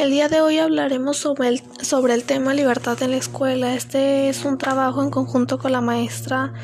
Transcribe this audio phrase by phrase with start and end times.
[0.00, 3.74] El día de hoy hablaremos sobre el, sobre el tema libertad en la escuela.
[3.74, 6.54] Este es un trabajo en conjunto con la maestra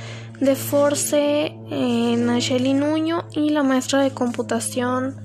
[0.40, 5.16] de Force, eh, Nuño, y la maestra de computación,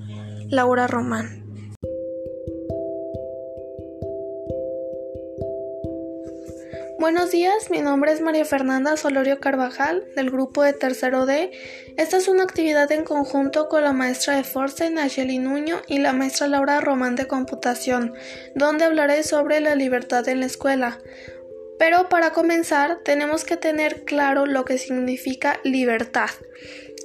[0.49, 1.40] Laura Román.
[7.01, 11.49] Buenos días, mi nombre es María Fernanda Solorio Carvajal del grupo de tercero D.
[11.97, 16.13] Esta es una actividad en conjunto con la maestra de Force, Nacheli Nuño, y la
[16.13, 18.13] maestra Laura Román de Computación,
[18.53, 20.99] donde hablaré sobre la libertad en la escuela.
[21.79, 26.29] Pero para comenzar tenemos que tener claro lo que significa libertad.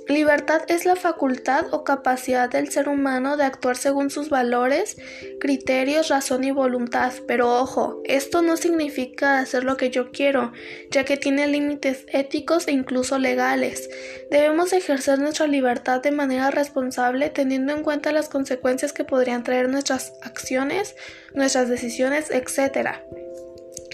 [0.09, 4.96] Libertad es la facultad o capacidad del ser humano de actuar según sus valores,
[5.41, 7.12] criterios, razón y voluntad.
[7.27, 10.52] Pero ojo, esto no significa hacer lo que yo quiero,
[10.92, 13.91] ya que tiene límites éticos e incluso legales.
[14.30, 19.68] Debemos ejercer nuestra libertad de manera responsable teniendo en cuenta las consecuencias que podrían traer
[19.68, 20.95] nuestras acciones,
[21.34, 23.01] nuestras decisiones, etc.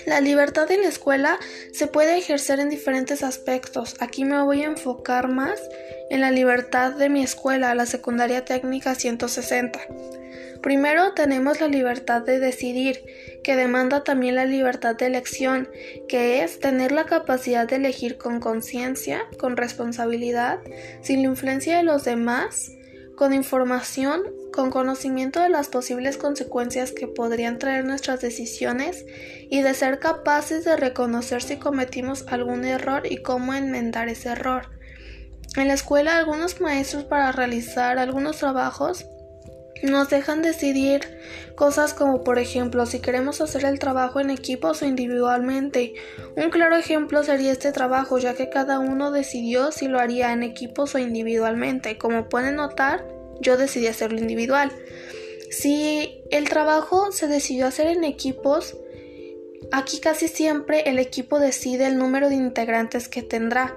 [0.07, 1.39] La libertad en la escuela
[1.73, 3.95] se puede ejercer en diferentes aspectos.
[4.01, 5.61] Aquí me voy a enfocar más
[6.11, 9.81] en la libertad de mi escuela, la secundaria técnica 160.
[10.63, 13.05] Primero tenemos la libertad de decidir,
[13.43, 15.69] que demanda también la libertad de elección,
[16.09, 20.61] que es tener la capacidad de elegir con conciencia, con responsabilidad,
[21.01, 22.71] sin la influencia de los demás,
[23.17, 24.23] con información,
[24.53, 29.05] con conocimiento de las posibles consecuencias que podrían traer nuestras decisiones
[29.51, 34.69] y de ser capaces de reconocer si cometimos algún error y cómo enmendar ese error.
[35.57, 39.05] En la escuela algunos maestros para realizar algunos trabajos
[39.83, 41.01] nos dejan decidir
[41.57, 45.95] cosas como por ejemplo si queremos hacer el trabajo en equipos o individualmente.
[46.37, 50.43] Un claro ejemplo sería este trabajo ya que cada uno decidió si lo haría en
[50.43, 51.99] equipos o individualmente.
[51.99, 53.05] Como pueden notar,
[53.43, 54.73] yo decidí hacerlo individual.
[55.51, 58.77] Si el trabajo se decidió hacer en equipos,
[59.71, 63.77] aquí casi siempre el equipo decide el número de integrantes que tendrá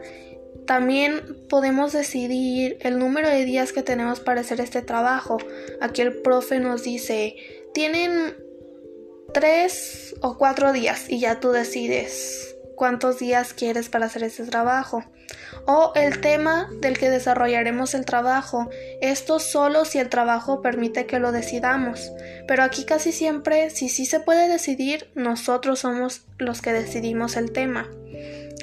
[0.65, 5.37] también podemos decidir el número de días que tenemos para hacer este trabajo.
[5.79, 7.35] Aquí el profe nos dice,
[7.73, 8.35] tienen
[9.33, 15.03] tres o cuatro días y ya tú decides cuántos días quieres para hacer este trabajo.
[15.66, 18.69] O el tema del que desarrollaremos el trabajo.
[19.01, 22.11] Esto solo si el trabajo permite que lo decidamos.
[22.47, 27.51] Pero aquí casi siempre, si sí se puede decidir, nosotros somos los que decidimos el
[27.51, 27.89] tema.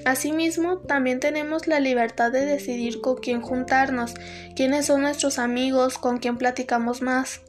[0.04, 4.14] Asimismo, también tenemos la libertad de decidir con quién juntarnos,
[4.56, 7.40] quiénes son nuestros amigos, con quién platicamos más.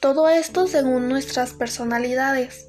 [0.00, 2.67] Todo esto según nuestras personalidades.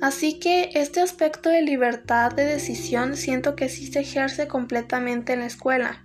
[0.00, 5.40] Así que este aspecto de libertad de decisión siento que sí se ejerce completamente en
[5.40, 6.04] la escuela.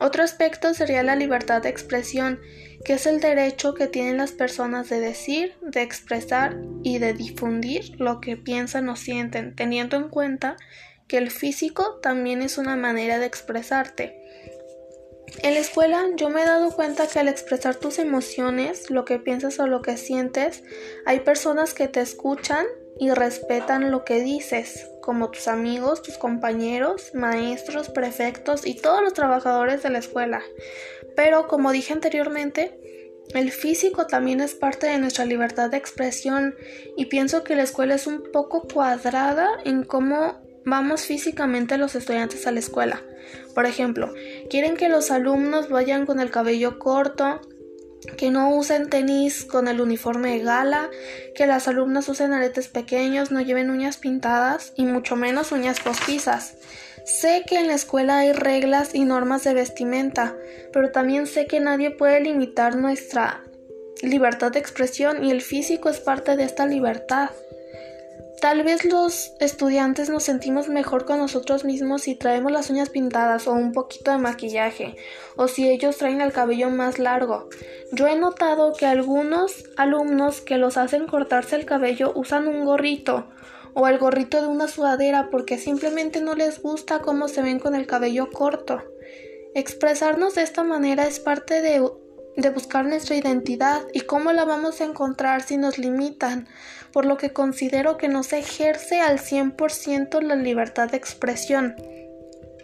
[0.00, 2.40] Otro aspecto sería la libertad de expresión,
[2.84, 7.98] que es el derecho que tienen las personas de decir, de expresar y de difundir
[8.00, 10.56] lo que piensan o sienten, teniendo en cuenta
[11.06, 14.20] que el físico también es una manera de expresarte.
[15.42, 19.18] En la escuela yo me he dado cuenta que al expresar tus emociones, lo que
[19.18, 20.62] piensas o lo que sientes,
[21.06, 22.66] hay personas que te escuchan
[22.98, 29.12] y respetan lo que dices, como tus amigos, tus compañeros, maestros, prefectos y todos los
[29.12, 30.42] trabajadores de la escuela.
[31.16, 32.78] Pero como dije anteriormente,
[33.32, 36.54] el físico también es parte de nuestra libertad de expresión
[36.96, 42.46] y pienso que la escuela es un poco cuadrada en cómo vamos físicamente los estudiantes
[42.46, 43.02] a la escuela.
[43.54, 44.12] Por ejemplo,
[44.50, 47.40] quieren que los alumnos vayan con el cabello corto,
[48.16, 50.90] que no usen tenis con el uniforme de gala,
[51.34, 56.56] que las alumnas usen aretes pequeños, no lleven uñas pintadas y mucho menos uñas postizas.
[57.04, 60.34] Sé que en la escuela hay reglas y normas de vestimenta,
[60.72, 63.42] pero también sé que nadie puede limitar nuestra
[64.02, 67.30] libertad de expresión y el físico es parte de esta libertad.
[68.40, 73.46] Tal vez los estudiantes nos sentimos mejor con nosotros mismos si traemos las uñas pintadas
[73.46, 74.96] o un poquito de maquillaje,
[75.36, 77.48] o si ellos traen el cabello más largo.
[77.92, 83.28] Yo he notado que algunos alumnos que los hacen cortarse el cabello usan un gorrito
[83.72, 87.74] o el gorrito de una sudadera porque simplemente no les gusta cómo se ven con
[87.74, 88.82] el cabello corto.
[89.54, 91.80] Expresarnos de esta manera es parte de
[92.36, 96.48] de buscar nuestra identidad y cómo la vamos a encontrar si nos limitan,
[96.94, 101.74] por lo que considero que no se ejerce al 100% la libertad de expresión,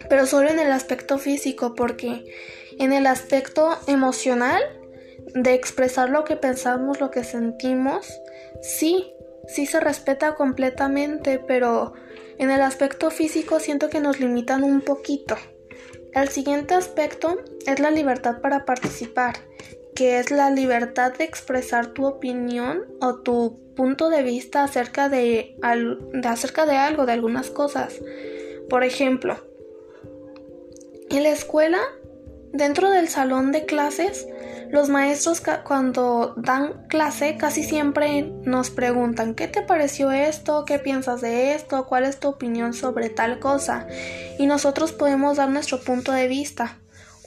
[0.09, 2.23] pero solo en el aspecto físico, porque
[2.79, 4.61] en el aspecto emocional,
[5.35, 8.07] de expresar lo que pensamos, lo que sentimos,
[8.61, 9.13] sí,
[9.47, 11.93] sí se respeta completamente, pero
[12.37, 15.35] en el aspecto físico siento que nos limitan un poquito.
[16.13, 17.37] El siguiente aspecto
[17.67, 19.35] es la libertad para participar,
[19.95, 25.57] que es la libertad de expresar tu opinión o tu punto de vista acerca de,
[26.23, 27.95] acerca de algo, de algunas cosas.
[28.69, 29.37] Por ejemplo,
[31.09, 31.79] en la escuela,
[32.53, 34.27] dentro del salón de clases,
[34.71, 40.63] los maestros cuando dan clase casi siempre nos preguntan ¿qué te pareció esto?
[40.65, 41.85] ¿Qué piensas de esto?
[41.87, 43.87] ¿Cuál es tu opinión sobre tal cosa?
[44.39, 46.80] Y nosotros podemos dar nuestro punto de vista.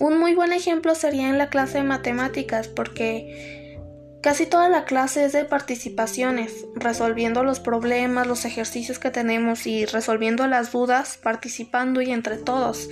[0.04, 3.80] Un muy buen ejemplo sería en la clase de matemáticas porque
[4.22, 9.86] casi toda la clase es de participaciones, resolviendo los problemas, los ejercicios que tenemos y
[9.86, 12.90] resolviendo las dudas, participando y entre todos.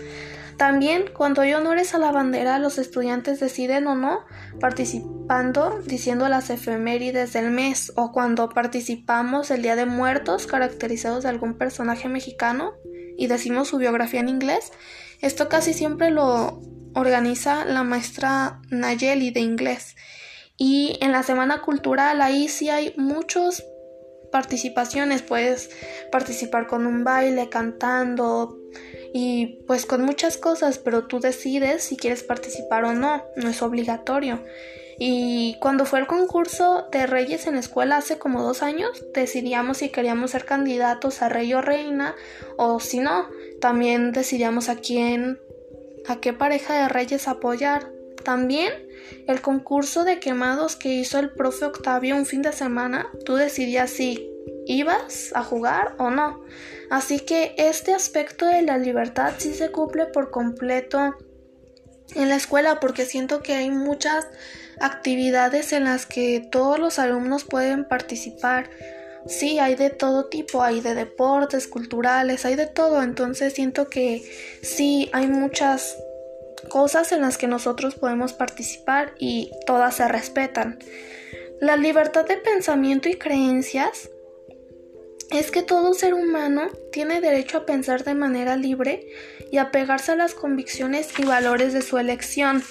[0.57, 4.25] También, cuando hay honores a la bandera, los estudiantes deciden o no
[4.59, 11.29] participando diciendo las efemérides del mes o cuando participamos el Día de Muertos caracterizados de
[11.29, 12.73] algún personaje mexicano
[13.19, 14.73] y decimos su biografía en inglés.
[15.21, 19.97] Esto casi siempre lo organiza la maestra Nayeli de inglés.
[20.57, 23.65] Y en la Semana Cultural ahí sí hay muchas
[24.31, 25.71] participaciones, puedes
[26.11, 28.59] participar con un baile, cantando,
[29.13, 33.63] y pues con muchas cosas, pero tú decides si quieres participar o no, no es
[33.63, 34.43] obligatorio.
[34.99, 39.79] Y cuando fue el concurso de Reyes en la escuela hace como dos años, decidíamos
[39.79, 42.15] si queríamos ser candidatos a rey o reina
[42.57, 43.29] o si no,
[43.61, 45.41] también decidíamos a quién,
[46.09, 47.91] a qué pareja de reyes apoyar.
[48.25, 48.73] También
[49.27, 53.91] el concurso de quemados que hizo el profe Octavio un fin de semana, tú decidías
[53.91, 54.29] si
[54.67, 56.41] ibas a jugar o no.
[56.91, 61.17] Así que este aspecto de la libertad sí se cumple por completo
[62.15, 64.29] en la escuela porque siento que hay muchas
[64.81, 68.71] actividades en las que todos los alumnos pueden participar.
[69.27, 74.23] Sí, hay de todo tipo, hay de deportes, culturales, hay de todo, entonces siento que
[74.63, 75.97] sí, hay muchas
[76.69, 80.79] cosas en las que nosotros podemos participar y todas se respetan.
[81.61, 84.11] La libertad de pensamiento y creencias
[85.31, 89.07] es que todo ser humano tiene derecho a pensar de manera libre
[89.51, 92.63] y a pegarse a las convicciones y valores de su elección.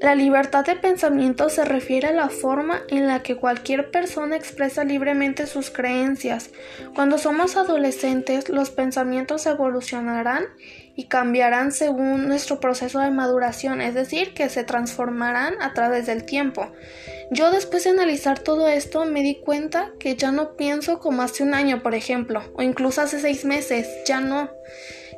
[0.00, 4.82] La libertad de pensamiento se refiere a la forma en la que cualquier persona expresa
[4.82, 6.48] libremente sus creencias.
[6.94, 10.44] Cuando somos adolescentes, los pensamientos evolucionarán
[10.96, 16.24] y cambiarán según nuestro proceso de maduración, es decir, que se transformarán a través del
[16.24, 16.72] tiempo.
[17.30, 21.42] Yo después de analizar todo esto me di cuenta que ya no pienso como hace
[21.42, 24.48] un año, por ejemplo, o incluso hace seis meses, ya no.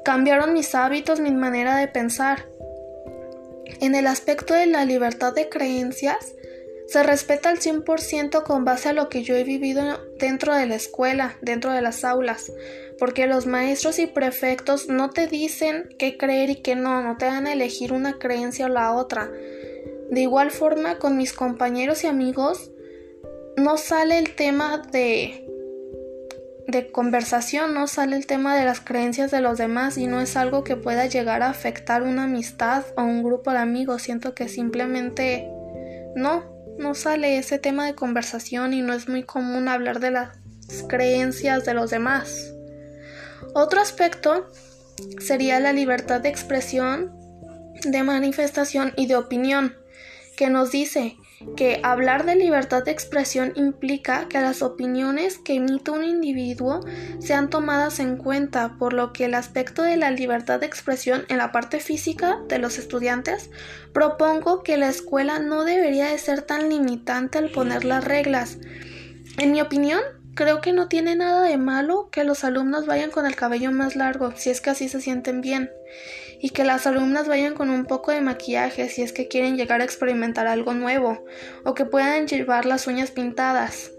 [0.04, 2.46] Cambiaron mis hábitos, mi manera de pensar.
[3.80, 6.34] En el aspecto de la libertad de creencias,
[6.86, 9.82] se respeta al 100% con base a lo que yo he vivido
[10.18, 12.52] dentro de la escuela, dentro de las aulas,
[12.98, 17.26] porque los maestros y prefectos no te dicen qué creer y qué no, no te
[17.26, 19.30] dan a elegir una creencia o la otra.
[20.10, 22.70] De igual forma, con mis compañeros y amigos,
[23.56, 25.48] no sale el tema de
[26.66, 30.36] de conversación, no sale el tema de las creencias de los demás y no es
[30.36, 34.02] algo que pueda llegar a afectar una amistad o un grupo de amigos.
[34.02, 35.48] Siento que simplemente
[36.14, 36.44] no,
[36.78, 40.30] no sale ese tema de conversación y no es muy común hablar de las
[40.88, 42.52] creencias de los demás.
[43.54, 44.50] Otro aspecto
[45.18, 47.12] sería la libertad de expresión,
[47.84, 49.76] de manifestación y de opinión,
[50.36, 51.16] que nos dice
[51.56, 56.84] que hablar de libertad de expresión implica que las opiniones que emite un individuo
[57.18, 61.38] sean tomadas en cuenta, por lo que el aspecto de la libertad de expresión en
[61.38, 63.50] la parte física de los estudiantes,
[63.92, 68.58] propongo que la escuela no debería de ser tan limitante al poner las reglas.
[69.38, 70.00] En mi opinión,
[70.34, 73.96] Creo que no tiene nada de malo que los alumnos vayan con el cabello más
[73.96, 75.70] largo, si es que así se sienten bien,
[76.42, 79.80] y que las alumnas vayan con un poco de maquillaje si es que quieren llegar
[79.80, 81.24] a experimentar algo nuevo,
[81.64, 83.91] o que puedan llevar las uñas pintadas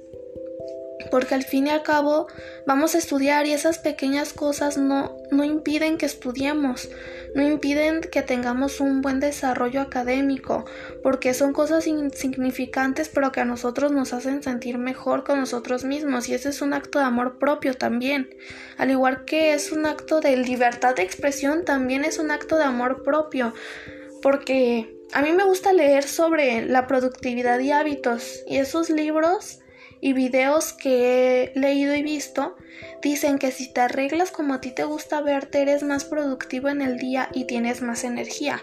[1.13, 2.25] porque al fin y al cabo
[2.65, 6.89] vamos a estudiar y esas pequeñas cosas no, no impiden que estudiemos,
[7.35, 10.65] no impiden que tengamos un buen desarrollo académico,
[11.03, 16.29] porque son cosas insignificantes pero que a nosotros nos hacen sentir mejor con nosotros mismos
[16.29, 18.31] y ese es un acto de amor propio también,
[18.79, 22.63] al igual que es un acto de libertad de expresión, también es un acto de
[22.63, 23.53] amor propio,
[24.23, 29.59] porque a mí me gusta leer sobre la productividad y hábitos y esos libros
[30.03, 32.57] y videos que he leído y visto
[33.01, 36.81] dicen que si te arreglas como a ti te gusta verte eres más productivo en
[36.81, 38.61] el día y tienes más energía.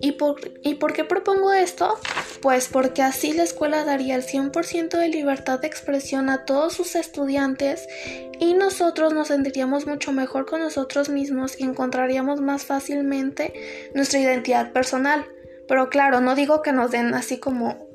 [0.00, 1.98] ¿Y por, ¿Y por qué propongo esto?
[2.40, 6.94] Pues porque así la escuela daría el 100% de libertad de expresión a todos sus
[6.94, 7.88] estudiantes
[8.38, 14.72] y nosotros nos sentiríamos mucho mejor con nosotros mismos y encontraríamos más fácilmente nuestra identidad
[14.72, 15.26] personal
[15.66, 17.85] Pero claro, no digo que nos den así como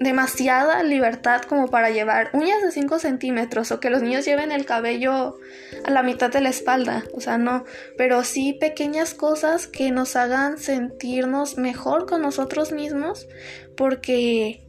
[0.00, 4.64] demasiada libertad como para llevar uñas de 5 centímetros o que los niños lleven el
[4.64, 5.36] cabello
[5.84, 7.64] a la mitad de la espalda, o sea, no,
[7.96, 13.26] pero sí pequeñas cosas que nos hagan sentirnos mejor con nosotros mismos
[13.76, 14.66] porque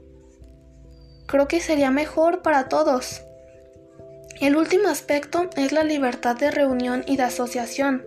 [1.27, 3.23] creo que sería mejor para todos.
[4.39, 8.05] El último aspecto es la libertad de reunión y de asociación.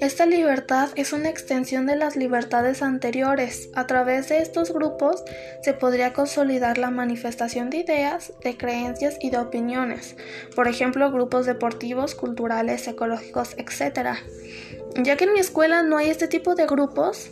[0.00, 3.68] Esta libertad es una extensión de las libertades anteriores.
[3.74, 5.24] A través de estos grupos
[5.60, 10.14] se podría consolidar la manifestación de ideas, de creencias y de opiniones,
[10.54, 14.18] por ejemplo, grupos deportivos, culturales, ecológicos, etc.
[15.02, 17.30] Ya que en mi escuela no hay este tipo de grupos,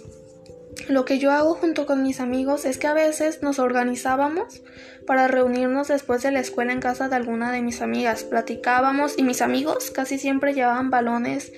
[0.88, 4.62] lo que yo hago junto con mis amigos es que a veces nos organizábamos
[5.06, 8.24] para reunirnos después de la escuela en casa de alguna de mis amigas.
[8.24, 11.52] Platicábamos y mis amigos casi siempre llevaban balones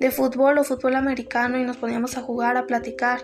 [0.00, 3.20] de fútbol o fútbol americano y nos poníamos a jugar, a platicar.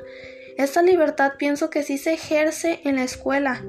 [0.56, 3.62] Esta libertad pienso que sí se ejerce en la escuela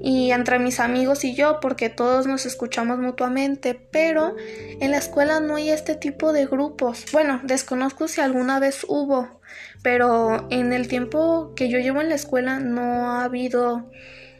[0.00, 4.34] y entre mis amigos y yo porque todos nos escuchamos mutuamente, pero
[4.80, 7.04] en la escuela no hay este tipo de grupos.
[7.12, 9.39] Bueno, desconozco si alguna vez hubo,
[9.82, 13.90] pero en el tiempo que yo llevo en la escuela no ha habido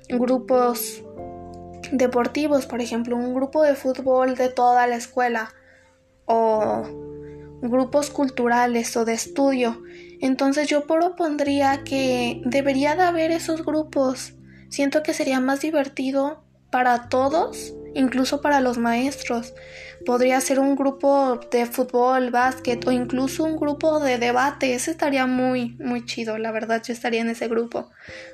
[0.09, 1.02] grupos
[1.92, 5.52] deportivos, por ejemplo, un grupo de fútbol de toda la escuela
[6.26, 6.82] o
[7.62, 9.82] grupos culturales o de estudio.
[10.20, 14.35] Entonces yo propondría que debería de haber esos grupos.
[14.68, 19.54] Siento que sería más divertido para todos, incluso para los maestros.
[20.06, 24.75] Podría ser un grupo de fútbol, básquet o incluso un grupo de debate.
[24.75, 26.38] Ese estaría muy, muy chido.
[26.38, 27.90] La verdad, yo estaría en ese grupo.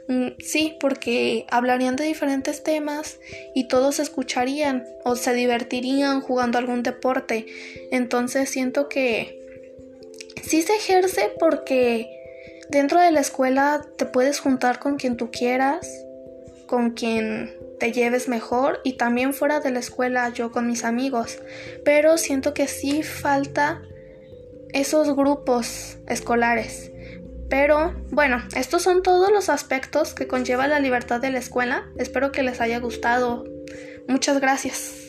[0.09, 3.19] Mm, sí, porque hablarían de diferentes temas
[3.55, 7.47] y todos escucharían o se divertirían jugando algún deporte.
[7.91, 9.41] Entonces siento que
[10.43, 12.09] sí se ejerce porque
[12.69, 15.89] dentro de la escuela te puedes juntar con quien tú quieras,
[16.67, 21.39] con quien te lleves mejor y también fuera de la escuela yo con mis amigos,
[21.85, 23.83] pero siento que sí falta
[24.73, 26.91] esos grupos escolares.
[27.49, 31.89] Pero bueno, estos son todos los aspectos que conlleva la libertad de la escuela.
[31.97, 33.45] Espero que les haya gustado.
[34.09, 35.06] Muchas gracias.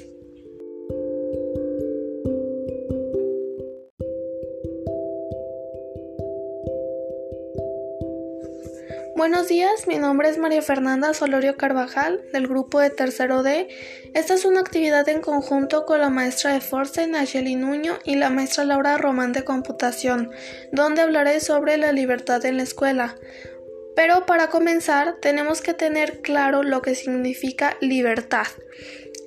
[9.18, 13.68] Buenos días, mi nombre es María Fernanda Solorio Carvajal del grupo de tercero D.
[14.14, 18.30] Esta es una actividad en conjunto con la maestra de Force, Nayeli Nuño, y la
[18.30, 20.30] maestra Laura Román de Computación,
[20.72, 23.16] donde hablaré sobre la libertad en la escuela.
[23.96, 28.46] Pero para comenzar tenemos que tener claro lo que significa libertad.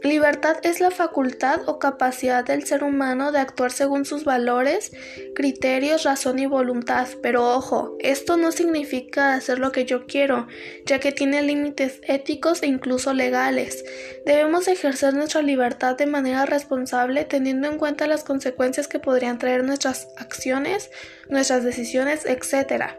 [0.02, 4.92] Libertad es la facultad o capacidad del ser humano de actuar según sus valores,
[5.34, 7.06] criterios, razón y voluntad.
[7.22, 10.48] Pero ojo, esto no significa hacer lo que yo quiero,
[10.86, 13.84] ya que tiene límites éticos e incluso legales.
[14.24, 19.64] Debemos ejercer nuestra libertad de manera responsable teniendo en cuenta las consecuencias que podrían traer
[19.64, 20.90] nuestras acciones,
[21.28, 22.94] nuestras decisiones, etc.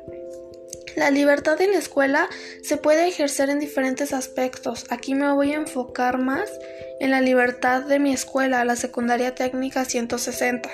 [0.95, 2.29] La libertad en la escuela
[2.62, 4.86] se puede ejercer en diferentes aspectos.
[4.89, 6.51] Aquí me voy a enfocar más
[7.00, 10.69] en la libertad de mi escuela, la secundaria técnica 160.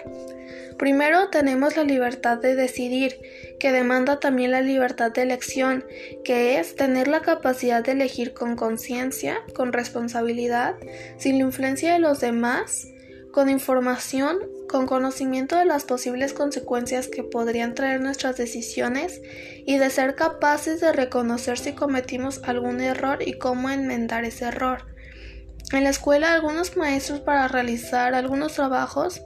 [0.78, 3.20] Primero tenemos la libertad de decidir,
[3.60, 5.86] que demanda también la libertad de elección,
[6.24, 10.76] que es tener la capacidad de elegir con conciencia, con responsabilidad,
[11.18, 12.88] sin la influencia de los demás,
[13.38, 19.22] con información, con conocimiento de las posibles consecuencias que podrían traer nuestras decisiones
[19.64, 24.88] y de ser capaces de reconocer si cometimos algún error y cómo enmendar ese error.
[25.72, 29.22] En la escuela algunos maestros para realizar algunos trabajos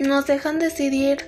[0.00, 1.18] nos dejan decidir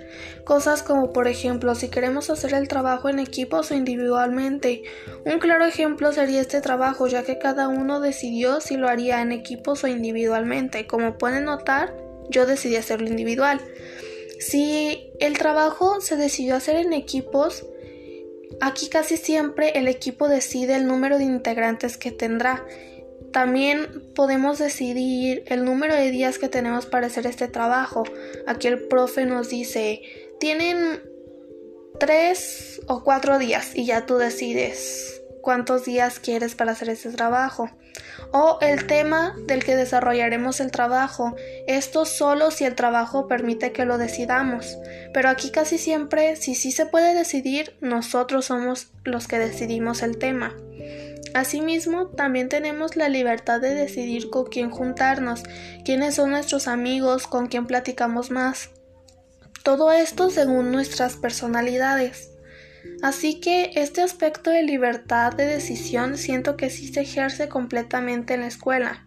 [0.45, 4.83] cosas como por ejemplo si queremos hacer el trabajo en equipos o individualmente.
[5.25, 9.33] Un claro ejemplo sería este trabajo ya que cada uno decidió si lo haría en
[9.33, 10.87] equipos o individualmente.
[10.87, 11.95] Como pueden notar,
[12.31, 13.61] yo decidí hacerlo individual.
[14.39, 17.67] Si el trabajo se decidió hacer en equipos,
[18.61, 22.65] aquí casi siempre el equipo decide el número de integrantes que tendrá.
[23.33, 28.05] También podemos decidir el número de días que tenemos para hacer este trabajo.
[28.47, 30.03] Aquí el profe nos dice,
[30.41, 31.01] tienen
[31.99, 37.71] tres o cuatro días y ya tú decides cuántos días quieres para hacer este trabajo.
[38.33, 41.35] O el tema del que desarrollaremos el trabajo.
[41.67, 44.79] Esto solo si el trabajo permite que lo decidamos.
[45.13, 50.19] Pero aquí casi siempre, si sí se puede decidir, nosotros somos los que decidimos el
[50.19, 50.55] tema.
[51.35, 55.43] Asimismo, también tenemos la libertad de decidir con quién juntarnos,
[55.85, 58.71] quiénes son nuestros amigos, con quién platicamos más.
[59.63, 62.31] Todo esto según nuestras personalidades.
[63.03, 68.41] Así que este aspecto de libertad de decisión siento que sí se ejerce completamente en
[68.41, 69.07] la escuela.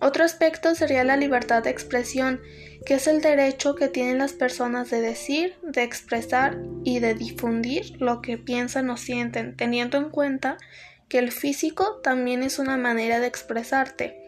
[0.00, 2.40] Otro aspecto sería la libertad de expresión,
[2.84, 8.00] que es el derecho que tienen las personas de decir, de expresar y de difundir
[8.00, 10.58] lo que piensan o sienten, teniendo en cuenta
[11.08, 14.20] que el físico también es una manera de expresarte.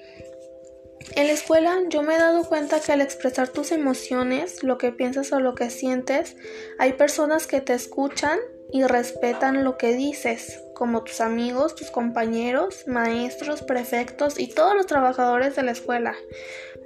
[1.14, 4.92] En la escuela yo me he dado cuenta que al expresar tus emociones, lo que
[4.92, 6.36] piensas o lo que sientes,
[6.78, 8.38] hay personas que te escuchan
[8.72, 14.86] y respetan lo que dices, como tus amigos, tus compañeros, maestros, prefectos y todos los
[14.86, 16.16] trabajadores de la escuela.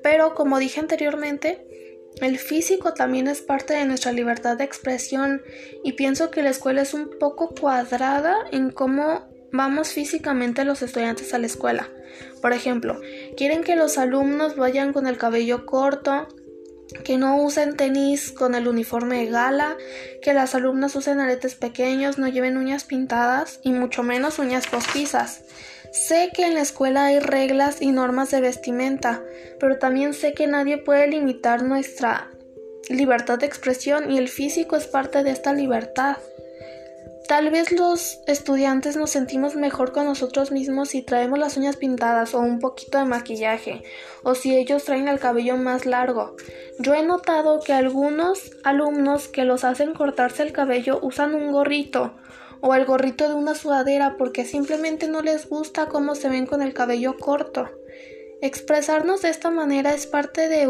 [0.03, 1.67] Pero como dije anteriormente,
[2.21, 5.43] el físico también es parte de nuestra libertad de expresión
[5.83, 11.35] y pienso que la escuela es un poco cuadrada en cómo vamos físicamente los estudiantes
[11.35, 11.89] a la escuela.
[12.41, 13.01] Por ejemplo,
[13.37, 16.29] quieren que los alumnos vayan con el cabello corto,
[17.05, 19.77] que no usen tenis con el uniforme de gala,
[20.23, 25.43] que las alumnas usen aretes pequeños, no lleven uñas pintadas y mucho menos uñas postizas.
[25.93, 29.23] Sé que en la escuela hay reglas y normas de vestimenta,
[29.59, 32.31] pero también sé que nadie puede limitar nuestra
[32.89, 36.17] libertad de expresión y el físico es parte de esta libertad.
[37.29, 42.35] Tal vez los estudiantes nos sentimos mejor con nosotros mismos si traemos las uñas pintadas
[42.35, 43.85] o un poquito de maquillaje,
[44.25, 46.37] o si ellos traen el cabello más largo.
[46.79, 52.17] Yo he notado que algunos alumnos que los hacen cortarse el cabello usan un gorrito
[52.61, 56.63] o el gorrito de una sudadera porque simplemente no les gusta cómo se ven con
[56.63, 57.71] el cabello corto.
[58.43, 60.69] Expresarnos de esta manera es parte de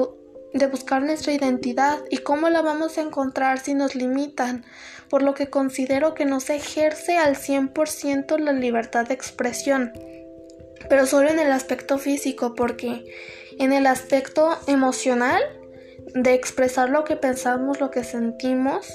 [0.53, 4.65] de buscar nuestra identidad y cómo la vamos a encontrar si nos limitan,
[5.11, 9.93] por lo que considero que no se ejerce al 100% la libertad de expresión,
[10.89, 13.05] pero solo en el aspecto físico, porque
[13.59, 15.43] en el aspecto emocional,
[16.15, 18.89] de expresar lo que pensamos, lo que sentimos,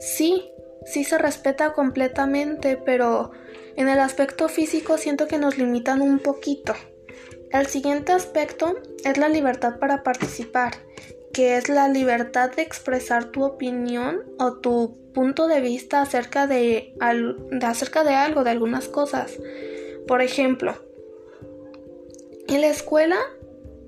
[0.00, 0.50] sí,
[0.84, 3.30] sí se respeta completamente, pero
[3.76, 6.74] en el aspecto físico siento que nos limitan un poquito.
[7.52, 10.72] El siguiente aspecto es la libertad para participar,
[11.38, 16.96] que es la libertad de expresar tu opinión o tu punto de vista acerca de,
[17.62, 19.38] acerca de algo, de algunas cosas.
[20.08, 20.74] Por ejemplo,
[22.48, 23.18] en la escuela,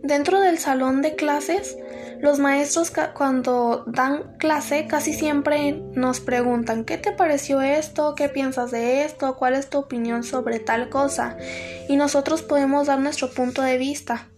[0.01, 1.77] dentro del salón de clases,
[2.21, 8.15] los maestros cuando dan clase casi siempre nos preguntan ¿qué te pareció esto?
[8.15, 9.35] ¿Qué piensas de esto?
[9.35, 11.37] ¿Cuál es tu opinión sobre tal cosa?
[11.89, 14.29] Y nosotros podemos dar nuestro punto de vista.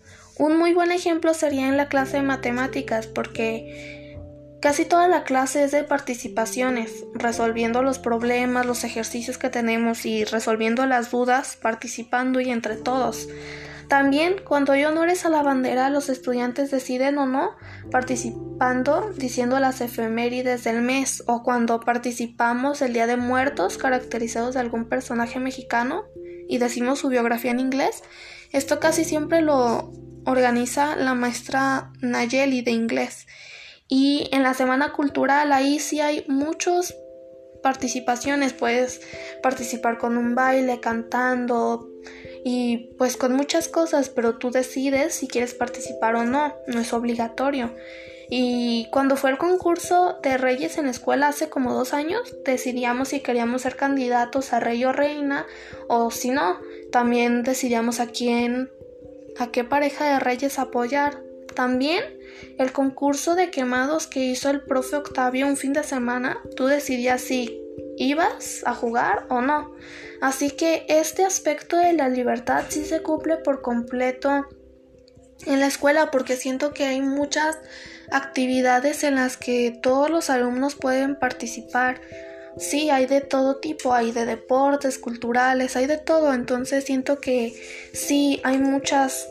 [0.42, 4.18] Un muy buen ejemplo sería en la clase de matemáticas porque
[4.60, 10.24] casi toda la clase es de participaciones, resolviendo los problemas, los ejercicios que tenemos y
[10.24, 13.28] resolviendo las dudas, participando y entre todos.
[13.86, 17.52] También, cuando hay honores a la bandera, los estudiantes deciden o no
[17.92, 24.60] participando diciendo las efemérides del mes o cuando participamos el Día de Muertos caracterizados de
[24.60, 26.02] algún personaje mexicano
[26.48, 28.02] y decimos su biografía en inglés.
[28.52, 29.92] Esto casi siempre lo
[30.24, 33.26] organiza la maestra Nayeli de inglés.
[33.88, 36.94] Y en la semana cultural ahí sí hay muchas
[37.62, 39.00] participaciones, puedes
[39.42, 41.88] participar con un baile, cantando,
[42.44, 46.92] y pues con muchas cosas, pero tú decides si quieres participar o no, no es
[46.92, 47.74] obligatorio.
[48.28, 53.08] Y cuando fue el concurso de Reyes en la escuela hace como dos años, decidíamos
[53.08, 55.46] si queríamos ser candidatos a rey o reina,
[55.86, 56.58] o si no,
[56.92, 58.70] también decidíamos a quién,
[59.38, 61.20] a qué pareja de reyes apoyar.
[61.56, 62.04] También
[62.58, 67.20] el concurso de quemados que hizo el profe Octavio un fin de semana, tú decidías
[67.22, 67.60] si
[67.96, 69.72] ibas a jugar o no.
[70.20, 74.46] Así que este aspecto de la libertad sí se cumple por completo
[75.46, 77.58] en la escuela porque siento que hay muchas
[78.10, 82.00] actividades en las que todos los alumnos pueden participar.
[82.58, 87.54] Sí, hay de todo tipo, hay de deportes, culturales, hay de todo, entonces siento que
[87.92, 89.28] sí, hay muchas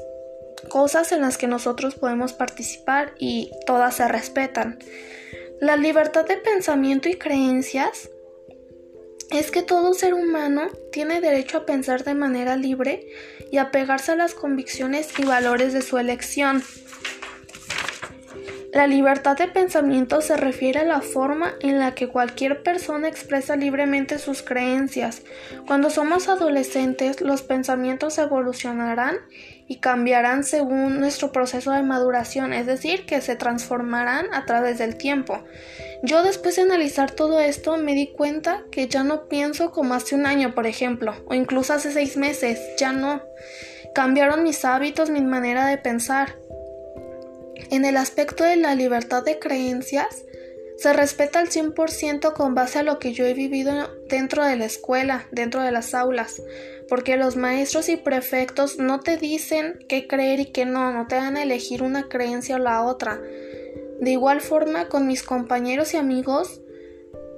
[0.70, 4.80] cosas en las que nosotros podemos participar y todas se respetan.
[5.60, 8.10] La libertad de pensamiento y creencias
[9.32, 13.08] es que todo ser humano tiene derecho a pensar de manera libre
[13.52, 16.64] y a pegarse a las convicciones y valores de su elección.
[18.74, 23.58] La libertad de pensamiento se refiere a la forma en la que cualquier persona expresa
[23.58, 25.24] libremente sus creencias.
[25.68, 29.18] Cuando somos adolescentes, los pensamientos evolucionarán
[29.68, 34.96] y cambiarán según nuestro proceso de maduración, es decir, que se transformarán a través del
[34.96, 35.44] tiempo.
[36.02, 40.16] Yo después de analizar todo esto me di cuenta que ya no pienso como hace
[40.16, 43.22] un año, por ejemplo, o incluso hace seis meses, ya no.
[43.94, 46.36] Cambiaron mis hábitos, mi manera de pensar.
[47.72, 50.26] En el aspecto de la libertad de creencias,
[50.78, 53.72] se respeta al 100% con base a lo que yo he vivido
[54.10, 56.42] dentro de la escuela, dentro de las aulas,
[56.90, 61.16] porque los maestros y prefectos no te dicen qué creer y qué no, no te
[61.16, 63.22] dan a elegir una creencia o la otra.
[64.02, 66.60] De igual forma, con mis compañeros y amigos,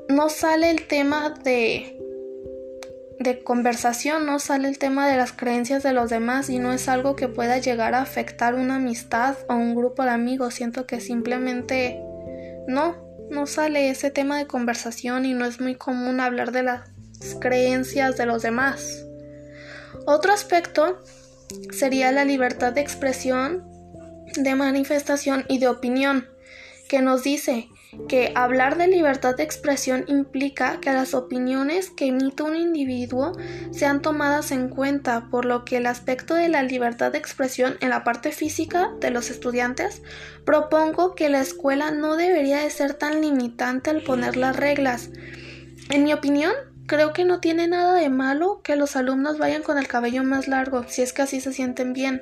[0.09, 2.02] no sale el tema de
[3.19, 6.89] de conversación, no sale el tema de las creencias de los demás y no es
[6.89, 10.55] algo que pueda llegar a afectar una amistad o un grupo de amigos.
[10.55, 12.01] Siento que simplemente
[12.67, 12.95] no,
[13.29, 16.89] no sale ese tema de conversación y no es muy común hablar de las
[17.39, 19.05] creencias de los demás.
[20.05, 20.99] Otro aspecto
[21.71, 23.63] sería la libertad de expresión,
[24.35, 26.27] de manifestación y de opinión,
[26.89, 27.69] que nos dice
[28.07, 33.33] que hablar de libertad de expresión implica que las opiniones que emite un individuo
[33.71, 37.89] sean tomadas en cuenta, por lo que el aspecto de la libertad de expresión en
[37.89, 40.01] la parte física de los estudiantes,
[40.45, 45.09] propongo que la escuela no debería de ser tan limitante al poner las reglas.
[45.89, 46.53] En mi opinión,
[46.87, 50.47] creo que no tiene nada de malo que los alumnos vayan con el cabello más
[50.47, 52.21] largo, si es que así se sienten bien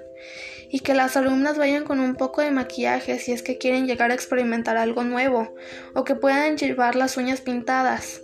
[0.72, 4.12] y que las alumnas vayan con un poco de maquillaje si es que quieren llegar
[4.12, 5.54] a experimentar algo nuevo
[5.94, 8.22] o que puedan llevar las uñas pintadas.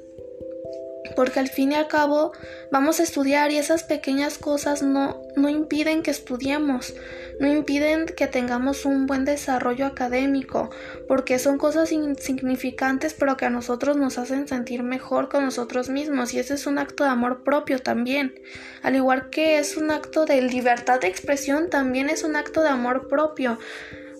[1.16, 2.32] Porque al fin y al cabo
[2.72, 6.94] vamos a estudiar y esas pequeñas cosas no, no impiden que estudiemos,
[7.40, 10.70] no impiden que tengamos un buen desarrollo académico,
[11.08, 16.34] porque son cosas insignificantes pero que a nosotros nos hacen sentir mejor con nosotros mismos
[16.34, 18.34] y ese es un acto de amor propio también.
[18.82, 22.70] Al igual que es un acto de libertad de expresión, también es un acto de
[22.70, 23.60] amor propio,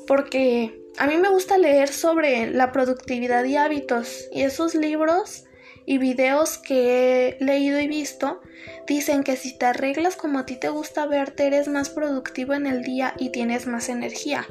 [0.06, 5.47] porque a mí me gusta leer sobre la productividad y hábitos y esos libros
[5.88, 8.42] y videos que he leído y visto
[8.86, 12.68] dicen que si te arreglas como a ti te gusta verte eres más productivo en
[12.68, 14.46] el día y tienes más energía.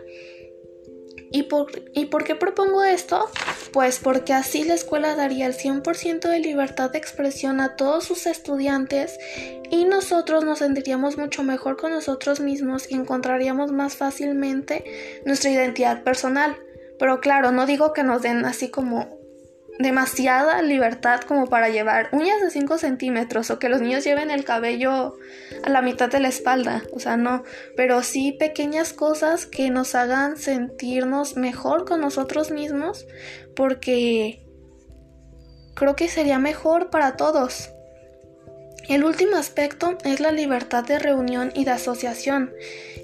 [1.30, 3.28] ¿Y por, ¿Y por qué propongo esto?
[3.72, 8.26] Pues porque así la escuela daría el 100% de libertad de expresión a todos sus
[8.26, 9.18] estudiantes
[9.70, 14.84] y nosotros nos sentiríamos mucho mejor con nosotros mismos y encontraríamos más fácilmente
[15.26, 16.56] nuestra identidad personal.
[16.98, 19.15] Pero claro, no digo que nos den así como
[19.78, 24.44] demasiada libertad como para llevar uñas de 5 centímetros o que los niños lleven el
[24.44, 25.16] cabello
[25.64, 27.42] a la mitad de la espalda, o sea, no,
[27.76, 33.06] pero sí pequeñas cosas que nos hagan sentirnos mejor con nosotros mismos
[33.54, 34.46] porque
[35.74, 37.70] creo que sería mejor para todos.
[38.88, 42.52] El último aspecto es la libertad de reunión y de asociación.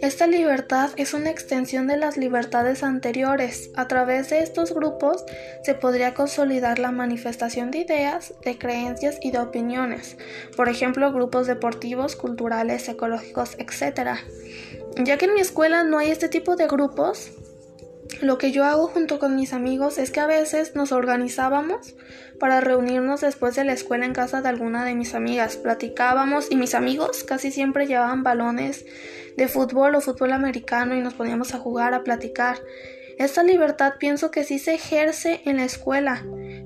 [0.01, 3.71] Esta libertad es una extensión de las libertades anteriores.
[3.75, 5.25] A través de estos grupos
[5.65, 10.17] se podría consolidar la manifestación de ideas, de creencias y de opiniones,
[10.57, 14.19] por ejemplo, grupos deportivos, culturales, ecológicos, etc.
[14.99, 17.33] Ya que en mi escuela no hay este tipo de grupos,
[18.21, 21.95] lo que yo hago junto con mis amigos es que a veces nos organizábamos
[22.39, 25.57] para reunirnos después de la escuela en casa de alguna de mis amigas.
[25.57, 28.85] Platicábamos y mis amigos casi siempre llevaban balones
[29.37, 32.59] de fútbol o fútbol americano y nos poníamos a jugar, a platicar.
[33.19, 36.25] Esta libertad pienso que sí se ejerce en la escuela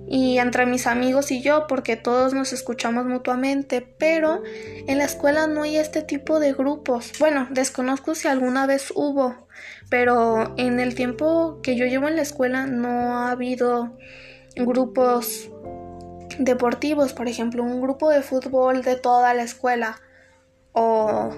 [0.09, 4.43] y entre mis amigos y yo porque todos nos escuchamos mutuamente, pero
[4.87, 7.13] en la escuela no hay este tipo de grupos.
[7.19, 9.46] Bueno, desconozco si alguna vez hubo,
[9.89, 13.97] pero en el tiempo que yo llevo en la escuela no ha habido
[14.57, 15.51] grupos
[16.39, 20.01] deportivos, por ejemplo, un grupo de fútbol de toda la escuela
[20.73, 21.31] o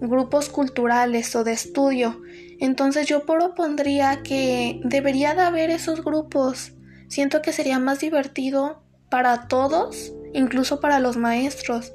[0.00, 2.20] grupos culturales o de estudio.
[2.60, 6.72] Entonces yo propondría que debería de haber esos grupos
[7.08, 11.92] Siento que sería más divertido para todos, incluso para los maestros.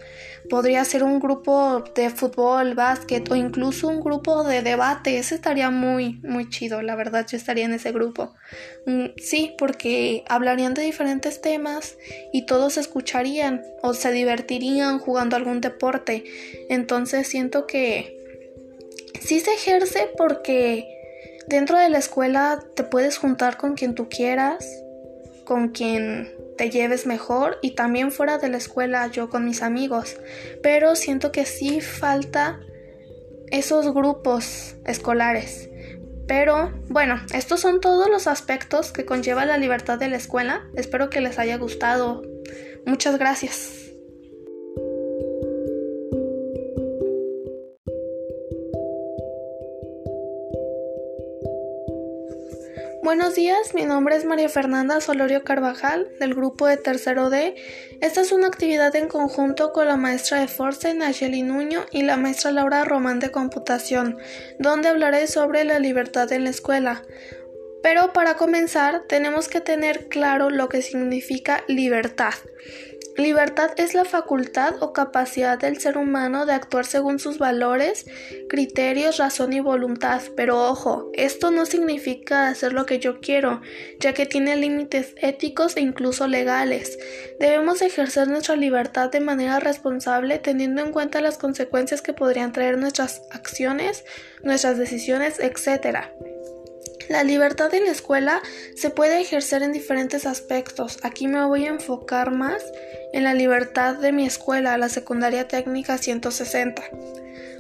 [0.50, 5.18] Podría ser un grupo de fútbol, básquet o incluso un grupo de debate.
[5.18, 6.82] Ese estaría muy, muy chido.
[6.82, 8.34] La verdad, yo estaría en ese grupo.
[8.86, 11.98] Mm, sí, porque hablarían de diferentes temas
[12.32, 16.24] y todos escucharían o se divertirían jugando algún deporte.
[16.70, 18.18] Entonces siento que
[19.22, 20.88] sí se ejerce porque
[21.48, 24.84] dentro de la escuela te puedes juntar con quien tú quieras
[25.44, 30.18] con quien te lleves mejor y también fuera de la escuela yo con mis amigos.
[30.62, 32.60] Pero siento que sí falta
[33.52, 35.70] esos grupos escolares.
[36.28, 40.66] Pero bueno, estos son todos los aspectos que conlleva la libertad de la escuela.
[40.76, 42.24] Espero que les haya gustado.
[42.86, 43.83] Muchas gracias.
[53.16, 57.54] Buenos días, mi nombre es María Fernanda Solorio Carvajal del grupo de tercero D.
[58.02, 62.18] Esta es una actividad en conjunto con la maestra de Force Nayeli Nuño y la
[62.18, 64.18] maestra Laura Román de Computación,
[64.58, 67.04] donde hablaré sobre la libertad en la escuela.
[67.84, 72.34] Pero para comenzar tenemos que tener claro lo que significa libertad.
[73.18, 78.06] Libertad es la facultad o capacidad del ser humano de actuar según sus valores,
[78.50, 80.22] criterios, razón y voluntad.
[80.36, 83.62] Pero ojo, esto no significa hacer lo que yo quiero,
[84.00, 86.98] ya que tiene límites éticos e incluso legales.
[87.40, 92.78] Debemos ejercer nuestra libertad de manera responsable teniendo en cuenta las consecuencias que podrían traer
[92.78, 94.06] nuestras acciones,
[94.44, 96.10] nuestras decisiones, etc.
[97.10, 98.42] La libertad en la escuela
[98.76, 101.00] se puede ejercer en diferentes aspectos.
[101.04, 102.64] Aquí me voy a enfocar más
[103.12, 106.84] en la libertad de mi escuela, la secundaria técnica 160.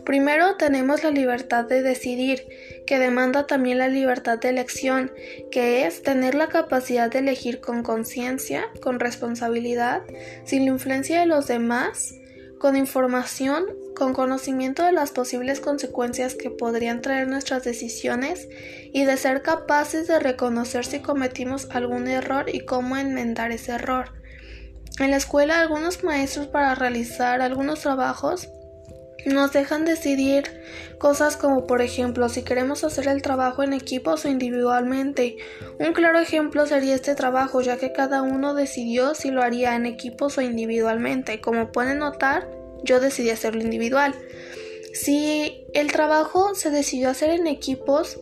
[0.06, 2.46] Primero tenemos la libertad de decidir,
[2.86, 5.12] que demanda también la libertad de elección,
[5.50, 10.02] que es tener la capacidad de elegir con conciencia, con responsabilidad,
[10.44, 12.16] sin la influencia de los demás,
[12.64, 18.48] con información, con conocimiento de las posibles consecuencias que podrían traer nuestras decisiones
[18.94, 24.14] y de ser capaces de reconocer si cometimos algún error y cómo enmendar ese error.
[24.98, 28.48] En la escuela algunos maestros para realizar algunos trabajos
[29.26, 30.44] nos dejan decidir
[30.98, 35.38] cosas como por ejemplo si queremos hacer el trabajo en equipos o individualmente.
[35.80, 39.86] Un claro ejemplo sería este trabajo ya que cada uno decidió si lo haría en
[39.86, 41.42] equipos o individualmente.
[41.42, 42.48] Como pueden notar,
[42.84, 44.14] yo decidí hacerlo individual.
[44.94, 48.20] Si el trabajo se decidió hacer en equipos,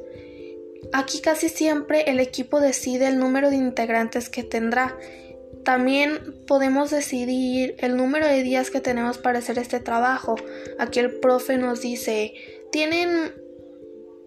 [0.94, 4.98] aquí casi siempre el equipo decide el número de integrantes que tendrá.
[5.64, 10.36] También podemos decidir el número de días que tenemos para hacer este trabajo.
[10.80, 12.34] Aquí el profe nos dice,
[12.72, 13.34] tienen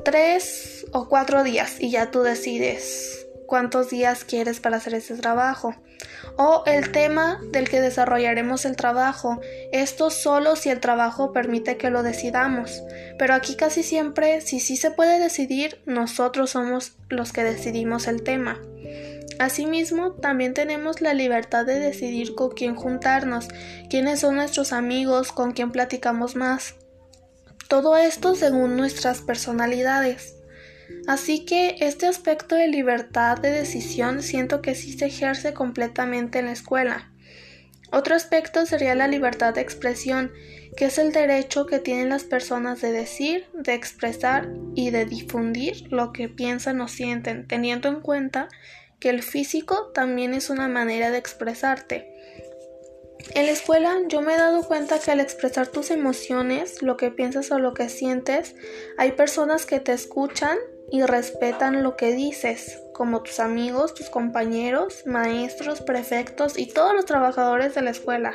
[0.05, 5.75] tres o cuatro días y ya tú decides cuántos días quieres para hacer este trabajo.
[6.37, 9.41] O el tema del que desarrollaremos el trabajo.
[9.73, 12.83] Esto solo si el trabajo permite que lo decidamos.
[13.19, 18.23] Pero aquí casi siempre, si sí se puede decidir, nosotros somos los que decidimos el
[18.23, 18.59] tema.
[19.39, 23.49] Asimismo, también tenemos la libertad de decidir con quién juntarnos,
[23.91, 26.77] quiénes son nuestros amigos, con quién platicamos más.
[27.69, 30.37] Todo esto según nuestras personalidades.
[31.07, 36.47] Así que este aspecto de libertad de decisión siento que sí se ejerce completamente en
[36.47, 37.11] la escuela.
[37.91, 40.33] Otro aspecto sería la libertad de expresión,
[40.77, 45.93] que es el derecho que tienen las personas de decir, de expresar y de difundir
[45.93, 48.49] lo que piensan o sienten, teniendo en cuenta
[49.05, 52.11] que el físico también es una manera de expresarte.
[53.35, 57.11] En la escuela yo me he dado cuenta que al expresar tus emociones, lo que
[57.11, 58.55] piensas o lo que sientes,
[58.97, 60.57] hay personas que te escuchan
[60.91, 67.05] y respetan lo que dices, como tus amigos, tus compañeros, maestros, prefectos y todos los
[67.05, 68.33] trabajadores de la escuela.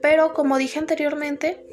[0.00, 1.66] Pero como dije anteriormente,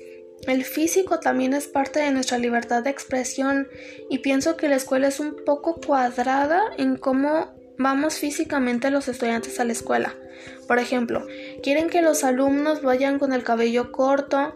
[0.47, 3.67] el físico también es parte de nuestra libertad de expresión
[4.09, 9.59] y pienso que la escuela es un poco cuadrada en cómo vamos físicamente los estudiantes
[9.59, 10.15] a la escuela.
[10.67, 11.25] Por ejemplo,
[11.63, 14.53] quieren que los alumnos vayan con el cabello corto,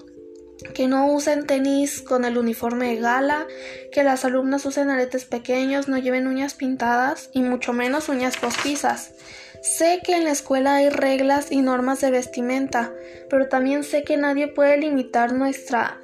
[0.74, 3.48] que no usen tenis con el uniforme de gala,
[3.92, 9.14] que las alumnas usen aretes pequeños, no lleven uñas pintadas y mucho menos uñas postizas.
[9.62, 12.94] Sé que en la escuela hay reglas y normas de vestimenta,
[13.30, 16.00] pero también sé que nadie puede limitar nuestra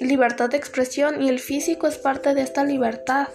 [0.00, 3.28] libertad de expresión y el físico es parte de esta libertad.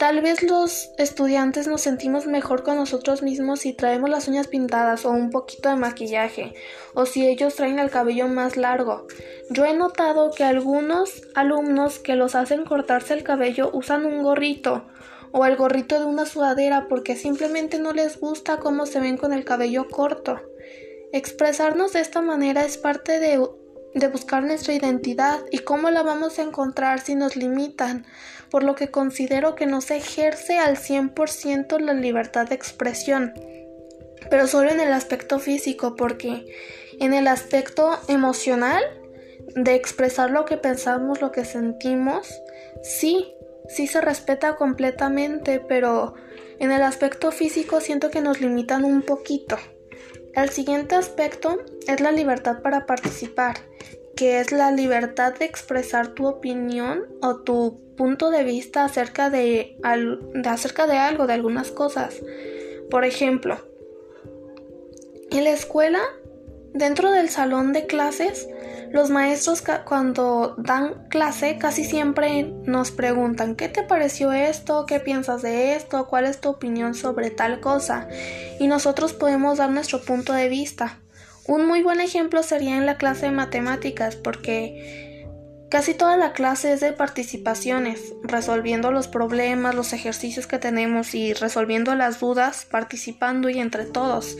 [0.00, 5.04] Tal vez los estudiantes nos sentimos mejor con nosotros mismos si traemos las uñas pintadas
[5.04, 6.54] o un poquito de maquillaje,
[6.94, 9.06] o si ellos traen el cabello más largo.
[9.50, 14.86] Yo he notado que algunos alumnos que los hacen cortarse el cabello usan un gorrito
[15.32, 19.34] o el gorrito de una sudadera porque simplemente no les gusta cómo se ven con
[19.34, 20.40] el cabello corto.
[21.12, 23.38] Expresarnos de esta manera es parte de
[23.94, 28.06] de buscar nuestra identidad y cómo la vamos a encontrar si nos limitan,
[28.50, 33.34] por lo que considero que no se ejerce al 100% la libertad de expresión,
[34.28, 36.44] pero solo en el aspecto físico, porque
[36.98, 38.82] en el aspecto emocional,
[39.54, 42.28] de expresar lo que pensamos, lo que sentimos,
[42.82, 43.34] sí,
[43.68, 46.14] sí se respeta completamente, pero
[46.58, 49.56] en el aspecto físico siento que nos limitan un poquito.
[50.34, 51.58] El siguiente aspecto
[51.88, 53.56] es la libertad para participar,
[54.20, 59.78] que es la libertad de expresar tu opinión o tu punto de vista acerca de,
[60.44, 62.16] acerca de algo, de algunas cosas.
[62.90, 63.56] Por ejemplo,
[65.30, 66.00] en la escuela,
[66.74, 68.46] dentro del salón de clases,
[68.92, 74.84] los maestros cuando dan clase casi siempre nos preguntan ¿qué te pareció esto?
[74.84, 76.08] ¿Qué piensas de esto?
[76.08, 78.06] ¿Cuál es tu opinión sobre tal cosa?
[78.58, 80.98] Y nosotros podemos dar nuestro punto de vista.
[81.50, 85.26] Un muy buen ejemplo sería en la clase de matemáticas porque
[85.68, 91.32] Casi toda la clase es de participaciones, resolviendo los problemas, los ejercicios que tenemos y
[91.32, 94.36] resolviendo las dudas, participando y entre todos.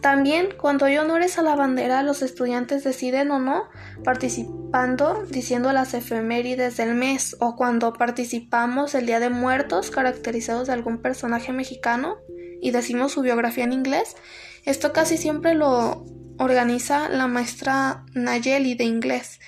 [0.00, 3.68] También, cuando hay honores a la bandera, los estudiantes deciden o no
[4.02, 10.72] participando diciendo las efemérides del mes o cuando participamos el Día de Muertos caracterizados de
[10.72, 12.16] algún personaje mexicano
[12.60, 14.16] y decimos su biografía en inglés.
[14.64, 16.04] Esto casi siempre lo
[16.38, 19.40] organiza la maestra Nayeli de inglés.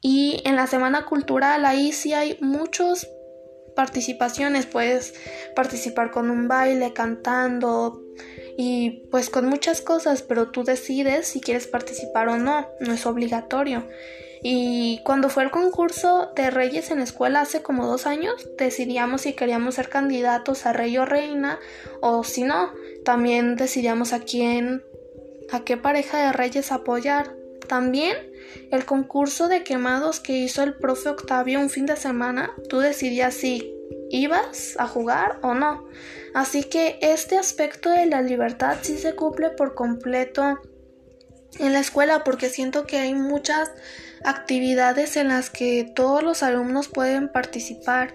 [0.00, 3.08] Y en la semana cultural ahí sí hay muchas
[3.74, 5.14] participaciones, puedes
[5.56, 8.02] participar con un baile, cantando
[8.56, 13.06] y pues con muchas cosas, pero tú decides si quieres participar o no, no es
[13.06, 13.88] obligatorio.
[14.46, 19.22] Y cuando fue el concurso de Reyes en la escuela hace como dos años, decidíamos
[19.22, 21.58] si queríamos ser candidatos a Rey o Reina
[22.02, 22.70] o si no,
[23.04, 24.82] también decidíamos a quién,
[25.50, 27.34] a qué pareja de Reyes apoyar.
[27.68, 28.16] También
[28.70, 33.34] el concurso de quemados que hizo el profe Octavio un fin de semana, tú decidías
[33.34, 33.74] si
[34.10, 35.86] ibas a jugar o no.
[36.34, 40.60] Así que este aspecto de la libertad sí se cumple por completo
[41.58, 43.70] en la escuela porque siento que hay muchas
[44.24, 48.14] actividades en las que todos los alumnos pueden participar.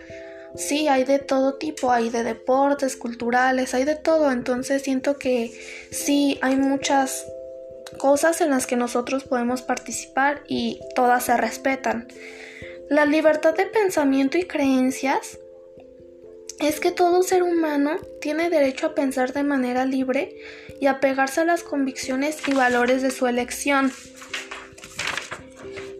[0.56, 5.52] Sí, hay de todo tipo, hay de deportes, culturales, hay de todo, entonces siento que
[5.92, 7.26] sí, hay muchas
[7.98, 12.08] cosas en las que nosotros podemos participar y todas se respetan.
[12.90, 15.38] La libertad de pensamiento y creencias
[16.60, 20.36] es que todo ser humano tiene derecho a pensar de manera libre
[20.80, 23.92] y a pegarse a las convicciones y valores de su elección.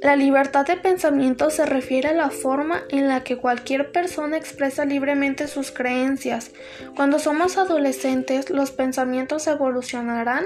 [0.02, 4.86] La libertad de pensamiento se refiere a la forma en la que cualquier persona expresa
[4.86, 6.52] libremente sus creencias.
[6.96, 10.46] Cuando somos adolescentes, los pensamientos evolucionarán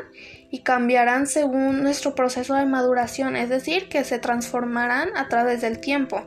[0.50, 5.80] y cambiarán según nuestro proceso de maduración, es decir, que se transformarán a través del
[5.80, 6.26] tiempo.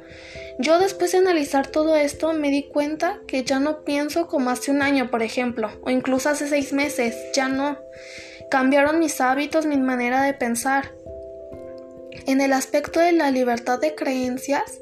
[0.61, 4.71] Yo después de analizar todo esto me di cuenta que ya no pienso como hace
[4.71, 7.77] un año, por ejemplo, o incluso hace seis meses, ya no.
[8.51, 10.96] Cambiaron mis hábitos, mi manera de pensar.
[12.27, 14.81] En el aspecto de la libertad de creencias,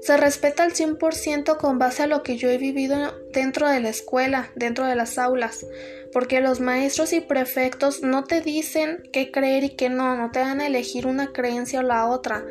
[0.00, 3.88] se respeta al 100% con base a lo que yo he vivido dentro de la
[3.88, 5.66] escuela, dentro de las aulas,
[6.12, 10.40] porque los maestros y prefectos no te dicen qué creer y qué no, no te
[10.40, 12.44] dan a elegir una creencia o la otra.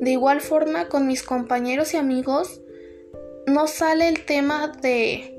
[0.00, 2.62] De igual forma, con mis compañeros y amigos,
[3.46, 5.36] no sale el tema de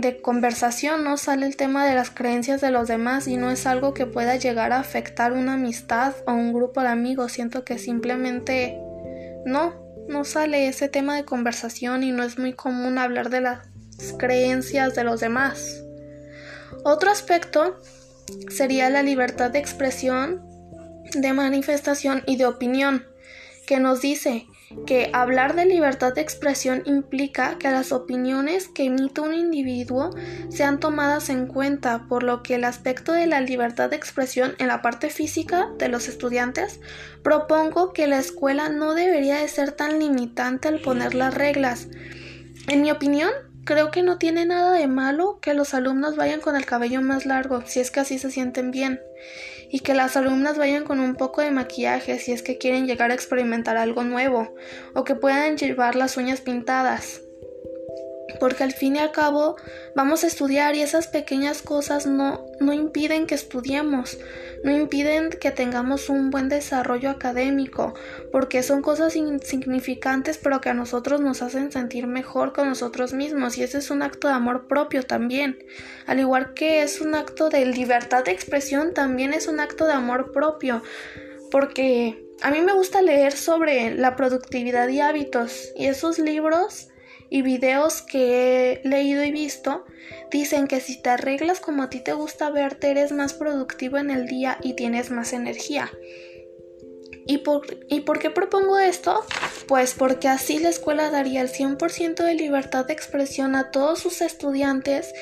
[0.00, 3.66] de conversación no sale el tema de las creencias de los demás y no es
[3.66, 7.32] algo que pueda llegar a afectar una amistad o un grupo de amigos.
[7.32, 8.78] Siento que simplemente
[9.44, 9.74] no,
[10.08, 13.60] no sale ese tema de conversación y no es muy común hablar de las
[14.18, 15.82] creencias de los demás.
[16.84, 17.78] Otro aspecto
[18.48, 20.42] sería la libertad de expresión,
[21.12, 23.04] de manifestación y de opinión,
[23.66, 24.46] que nos dice
[24.86, 30.10] que hablar de libertad de expresión implica que las opiniones que emite un individuo
[30.48, 34.68] sean tomadas en cuenta, por lo que el aspecto de la libertad de expresión en
[34.68, 36.80] la parte física de los estudiantes,
[37.22, 41.88] propongo que la escuela no debería de ser tan limitante al poner las reglas.
[42.68, 43.30] En mi opinión,
[43.64, 47.26] creo que no tiene nada de malo que los alumnos vayan con el cabello más
[47.26, 49.00] largo, si es que así se sienten bien
[49.70, 53.10] y que las alumnas vayan con un poco de maquillaje si es que quieren llegar
[53.10, 54.54] a experimentar algo nuevo
[54.94, 57.22] o que puedan llevar las uñas pintadas.
[58.40, 59.56] Porque al fin y al cabo
[59.94, 64.18] vamos a estudiar y esas pequeñas cosas no, no impiden que estudiemos
[64.62, 67.94] no impiden que tengamos un buen desarrollo académico,
[68.30, 73.56] porque son cosas insignificantes pero que a nosotros nos hacen sentir mejor con nosotros mismos
[73.56, 75.58] y ese es un acto de amor propio también.
[76.06, 79.94] Al igual que es un acto de libertad de expresión, también es un acto de
[79.94, 80.82] amor propio,
[81.50, 86.88] porque a mí me gusta leer sobre la productividad y hábitos y esos libros
[87.30, 89.84] y videos que he leído y visto
[90.30, 94.10] dicen que si te arreglas como a ti te gusta verte eres más productivo en
[94.10, 95.90] el día y tienes más energía.
[97.26, 99.24] ¿Y por, ¿Y por qué propongo esto?
[99.68, 104.20] Pues porque así la escuela daría el 100% de libertad de expresión a todos sus
[104.20, 105.12] estudiantes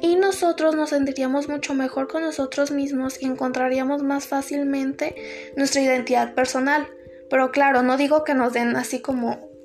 [0.00, 5.16] y nosotros nos sentiríamos mucho mejor con nosotros mismos y encontraríamos más fácilmente
[5.56, 6.86] nuestra identidad personal.
[7.28, 9.55] Pero claro, no digo que nos den así como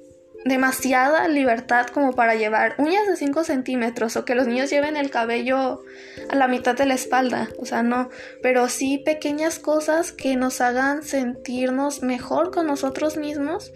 [0.45, 5.11] demasiada libertad como para llevar uñas de 5 centímetros o que los niños lleven el
[5.11, 5.83] cabello
[6.29, 8.09] a la mitad de la espalda, o sea, no,
[8.41, 13.71] pero sí pequeñas cosas que nos hagan sentirnos mejor con nosotros mismos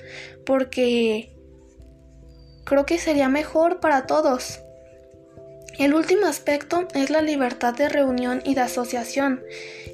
[0.46, 1.36] porque
[2.66, 4.65] creo que sería mejor para todos.
[5.78, 9.44] El último aspecto es la libertad de reunión y de asociación.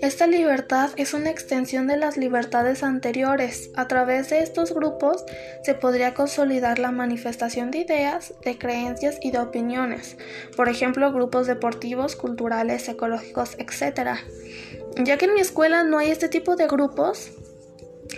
[0.01, 3.71] Esta libertad es una extensión de las libertades anteriores.
[3.75, 5.25] A través de estos grupos
[5.63, 10.17] se podría consolidar la manifestación de ideas, de creencias y de opiniones,
[10.55, 14.19] por ejemplo, grupos deportivos, culturales, ecológicos, etc.
[14.97, 17.31] Ya que en mi escuela no hay este tipo de grupos,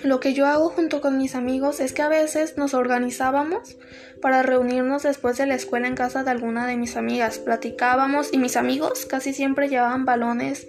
[0.02, 3.78] lo que yo hago junto con mis amigos es que a veces nos organizábamos
[4.22, 7.38] para reunirnos después de la escuela en casa de alguna de mis amigas.
[7.40, 10.68] Platicábamos y mis amigos casi siempre llevaban balones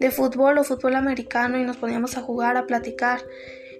[0.00, 3.20] de fútbol o fútbol americano y nos poníamos a jugar, a platicar.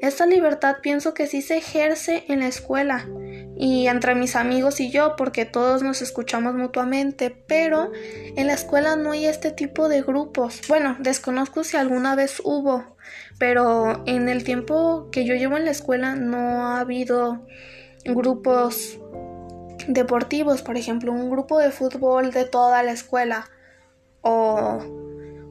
[0.00, 3.08] Esta libertad pienso que sí se ejerce en la escuela
[3.56, 7.90] y entre mis amigos y yo porque todos nos escuchamos mutuamente, pero
[8.36, 10.60] en la escuela no hay este tipo de grupos.
[10.68, 12.93] Bueno, desconozco si alguna vez hubo,
[13.38, 17.46] pero en el tiempo que yo llevo en la escuela no ha habido
[18.04, 18.98] grupos
[19.88, 23.50] deportivos, por ejemplo, un grupo de fútbol de toda la escuela
[24.22, 24.78] o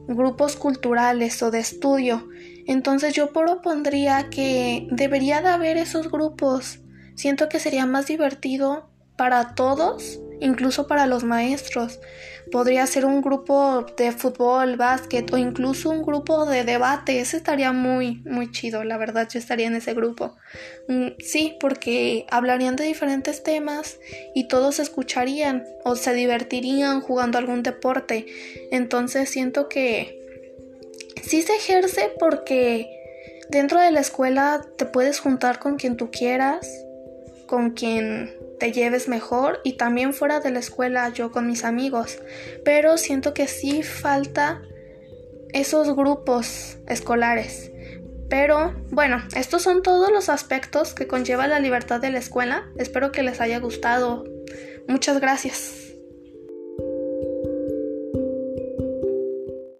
[0.08, 2.28] grupos culturales o de estudio.
[2.66, 6.80] Entonces yo propondría que debería de haber esos grupos
[7.14, 12.00] Siento que sería más divertido para todos, incluso para los maestros.
[12.52, 17.20] Podría ser un grupo de fútbol, básquet o incluso un grupo de debate.
[17.20, 20.36] Ese estaría muy, muy chido, la verdad, yo estaría en ese grupo.
[20.88, 23.98] Mm, sí, porque hablarían de diferentes temas
[24.34, 28.26] y todos escucharían o se divertirían jugando algún deporte.
[28.70, 30.20] Entonces siento que
[31.22, 32.90] sí se ejerce porque
[33.48, 36.84] dentro de la escuela te puedes juntar con quien tú quieras
[37.46, 42.18] con quien te lleves mejor y también fuera de la escuela yo con mis amigos.
[42.64, 44.62] Pero siento que sí falta
[45.52, 47.70] esos grupos escolares.
[48.28, 52.68] Pero bueno, estos son todos los aspectos que conlleva la libertad de la escuela.
[52.76, 54.24] Espero que les haya gustado.
[54.88, 55.83] Muchas gracias.